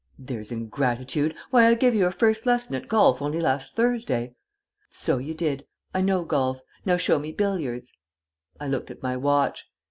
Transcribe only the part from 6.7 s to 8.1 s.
Now show me billiards."